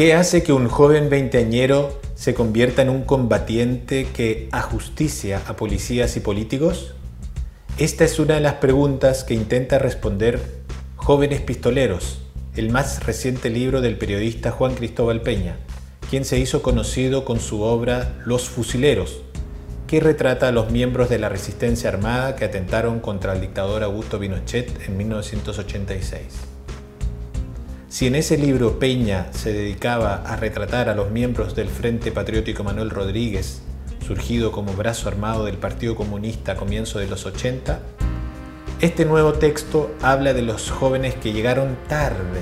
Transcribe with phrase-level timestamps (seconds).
[0.00, 6.16] ¿Qué hace que un joven veinteañero se convierta en un combatiente que ajusticia a policías
[6.16, 6.94] y políticos?
[7.76, 10.40] Esta es una de las preguntas que intenta responder
[10.96, 12.22] Jóvenes Pistoleros,
[12.56, 15.58] el más reciente libro del periodista Juan Cristóbal Peña,
[16.08, 19.20] quien se hizo conocido con su obra Los Fusileros,
[19.86, 24.18] que retrata a los miembros de la resistencia armada que atentaron contra el dictador Augusto
[24.18, 26.59] Pinochet en 1986.
[27.90, 32.62] Si en ese libro Peña se dedicaba a retratar a los miembros del Frente Patriótico
[32.62, 33.62] Manuel Rodríguez,
[34.06, 37.80] surgido como brazo armado del Partido Comunista a comienzos de los 80,
[38.80, 42.40] este nuevo texto habla de los jóvenes que llegaron tarde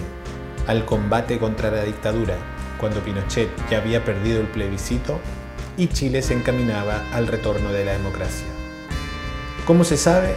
[0.67, 2.35] al combate contra la dictadura,
[2.79, 5.19] cuando Pinochet ya había perdido el plebiscito
[5.79, 8.47] y Chile se encaminaba al retorno de la democracia.
[9.65, 10.35] Como se sabe,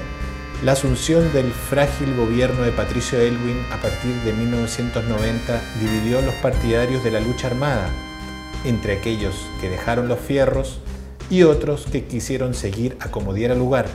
[0.64, 7.04] la asunción del frágil gobierno de Patricio Elwin a partir de 1990 dividió los partidarios
[7.04, 7.90] de la lucha armada
[8.63, 10.80] entre aquellos que dejaron los fierros
[11.32, 13.88] y otros que quisieron seguir a como diera lugar,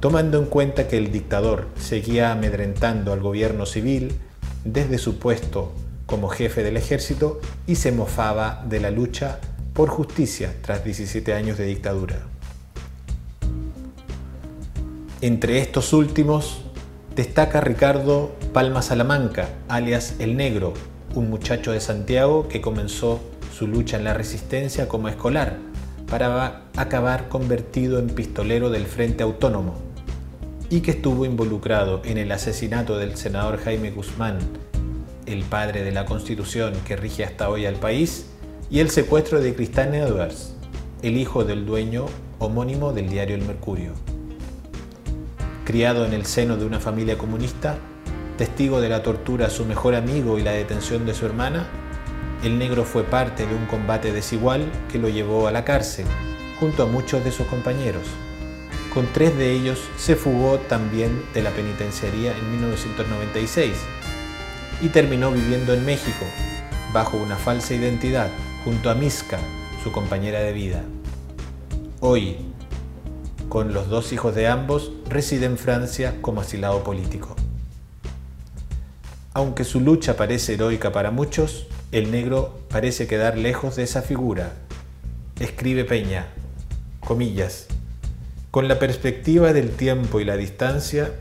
[0.00, 4.12] tomando en cuenta que el dictador seguía amedrentando al gobierno civil
[4.64, 5.72] desde su puesto
[6.06, 9.38] como jefe del ejército y se mofaba de la lucha
[9.72, 12.37] por justicia tras 17 años de dictadura.
[15.20, 16.60] Entre estos últimos
[17.16, 20.74] destaca Ricardo Palma Salamanca, alias El Negro,
[21.16, 23.18] un muchacho de Santiago que comenzó
[23.52, 25.56] su lucha en la resistencia como escolar
[26.08, 29.74] para acabar convertido en pistolero del Frente Autónomo
[30.70, 34.38] y que estuvo involucrado en el asesinato del senador Jaime Guzmán,
[35.26, 38.26] el padre de la constitución que rige hasta hoy al país,
[38.70, 40.54] y el secuestro de Cristán Edwards,
[41.02, 42.06] el hijo del dueño
[42.38, 43.94] homónimo del diario El Mercurio.
[45.68, 47.76] Criado en el seno de una familia comunista,
[48.38, 51.66] testigo de la tortura a su mejor amigo y la detención de su hermana,
[52.42, 56.06] el negro fue parte de un combate desigual que lo llevó a la cárcel,
[56.58, 58.04] junto a muchos de sus compañeros.
[58.94, 63.74] Con tres de ellos se fugó también de la penitenciaría en 1996
[64.80, 66.24] y terminó viviendo en México,
[66.94, 68.30] bajo una falsa identidad,
[68.64, 69.38] junto a Miska,
[69.84, 70.82] su compañera de vida.
[72.00, 72.47] Hoy,
[73.48, 77.36] con los dos hijos de ambos, reside en Francia como asilado político.
[79.32, 84.52] Aunque su lucha parece heroica para muchos, el negro parece quedar lejos de esa figura.
[85.38, 86.26] Escribe Peña,
[87.00, 87.68] comillas,
[88.50, 91.12] con la perspectiva del tiempo y la distancia,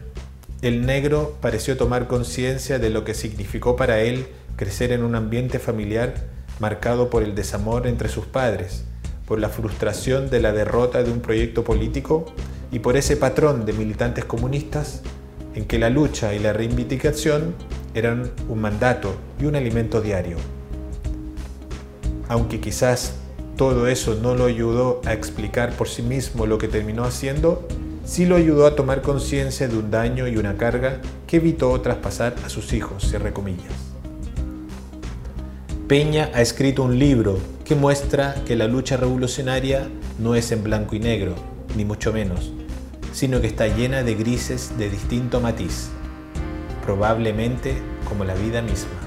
[0.62, 5.60] el negro pareció tomar conciencia de lo que significó para él crecer en un ambiente
[5.60, 6.16] familiar
[6.60, 8.86] marcado por el desamor entre sus padres,
[9.28, 12.26] por la frustración de la derrota de un proyecto político
[12.72, 15.02] y por ese patrón de militantes comunistas
[15.54, 17.54] en que la lucha y la reivindicación
[17.94, 20.38] eran un mandato y un alimento diario.
[22.30, 23.16] Aunque quizás
[23.58, 27.68] todo eso no lo ayudó a explicar por sí mismo lo que terminó haciendo,
[28.06, 32.36] sí lo ayudó a tomar conciencia de un daño y una carga que evitó traspasar
[32.46, 33.74] a sus hijos, cierre comillas.
[35.88, 39.90] Peña ha escrito un libro que muestra que la lucha revolucionaria
[40.20, 41.36] no es en blanco y negro,
[41.76, 42.54] ni mucho menos,
[43.12, 45.90] sino que está llena de grises de distinto matiz,
[46.86, 47.76] probablemente
[48.08, 49.06] como la vida misma.